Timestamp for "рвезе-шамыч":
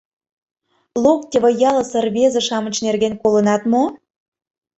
2.05-2.75